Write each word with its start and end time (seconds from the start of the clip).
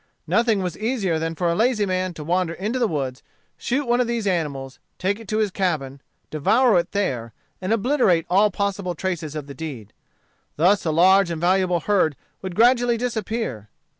Nothing 0.25 0.63
was 0.63 0.75
easier 0.79 1.19
than 1.19 1.35
for 1.35 1.47
a 1.47 1.53
lazy 1.53 1.85
man 1.85 2.15
to 2.15 2.23
wander 2.23 2.53
into 2.53 2.79
the 2.79 2.87
woods, 2.87 3.21
shoot 3.55 3.85
one 3.87 4.01
of 4.01 4.07
these 4.07 4.25
animals, 4.25 4.79
take 4.97 5.19
it 5.19 5.27
to 5.27 5.37
his 5.37 5.51
cabin, 5.51 6.01
devour 6.31 6.79
it 6.79 6.91
there, 6.91 7.33
and 7.61 7.71
obliterate 7.71 8.25
all 8.27 8.49
possible 8.49 8.95
traces 8.95 9.35
of 9.35 9.45
the 9.45 9.53
deed. 9.53 9.93
Thus 10.55 10.85
a 10.85 10.91
large 10.91 11.29
and 11.29 11.39
valuable 11.39 11.81
herd 11.81 12.15
would 12.41 12.55
gradually 12.55 12.97
disappear. 12.97 13.69